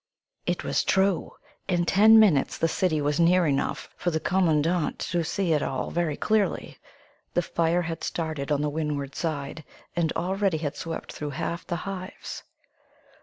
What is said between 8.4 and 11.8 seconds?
on the windward side, and already had swept through half the